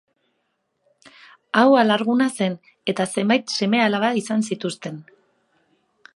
Hau 1.59 1.65
alarguna 1.81 2.29
zen 2.39 2.57
eta 2.95 3.07
zenbait 3.17 3.55
seme-alaba 3.59 4.11
izan 4.25 4.45
zituzten. 4.51 4.99